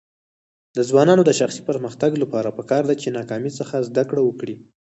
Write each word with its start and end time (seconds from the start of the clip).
د 0.75 0.77
ځوانانو 0.89 1.23
د 1.25 1.31
شخصي 1.39 1.61
پرمختګ 1.69 2.11
لپاره 2.23 2.55
پکار 2.57 2.83
ده 2.89 2.95
چې 3.01 3.15
ناکامۍ 3.17 3.51
څخه 3.59 3.85
زده 3.87 4.03
کړه 4.09 4.21
وکړي. 4.25 4.55